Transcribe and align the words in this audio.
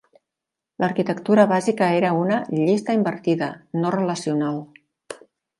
L'arquitectura 0.83 1.43
bàsica 1.51 1.91
era 1.99 2.11
una 2.21 2.39
"llista 2.55 2.97
invertida", 3.01 3.53
no 3.85 3.93
relacional. 4.01 4.63